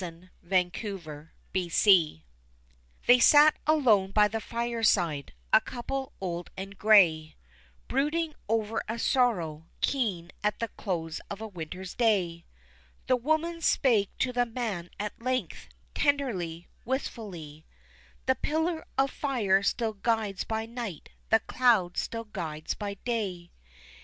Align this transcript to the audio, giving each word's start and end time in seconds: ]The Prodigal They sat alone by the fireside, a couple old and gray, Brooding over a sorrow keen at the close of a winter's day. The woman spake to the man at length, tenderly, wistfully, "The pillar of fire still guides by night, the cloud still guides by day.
]The 0.01 0.31
Prodigal 0.47 1.27
They 3.05 3.19
sat 3.19 3.59
alone 3.67 4.09
by 4.09 4.27
the 4.27 4.41
fireside, 4.41 5.33
a 5.53 5.61
couple 5.61 6.13
old 6.19 6.49
and 6.57 6.75
gray, 6.75 7.35
Brooding 7.87 8.33
over 8.49 8.81
a 8.87 8.97
sorrow 8.97 9.67
keen 9.79 10.31
at 10.43 10.57
the 10.57 10.69
close 10.69 11.21
of 11.29 11.39
a 11.39 11.47
winter's 11.47 11.93
day. 11.93 12.45
The 13.05 13.15
woman 13.15 13.61
spake 13.61 14.09
to 14.17 14.33
the 14.33 14.47
man 14.47 14.89
at 14.99 15.21
length, 15.21 15.67
tenderly, 15.93 16.67
wistfully, 16.83 17.67
"The 18.25 18.33
pillar 18.33 18.83
of 18.97 19.11
fire 19.11 19.61
still 19.61 19.93
guides 19.93 20.43
by 20.45 20.65
night, 20.65 21.11
the 21.29 21.41
cloud 21.41 21.95
still 21.95 22.23
guides 22.23 22.73
by 22.73 22.95
day. 22.95 23.51